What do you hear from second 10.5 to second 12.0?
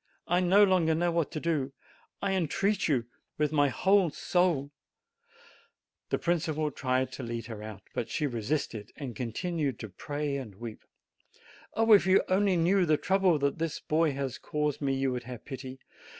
to weep. "Oh,